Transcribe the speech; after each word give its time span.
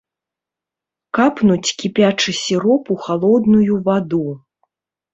Капнуць 1.17 1.73
кіпячы 1.83 2.31
сіроп 2.41 2.83
ў 2.97 3.07
халодную 3.07 3.73
ваду. 3.93 4.27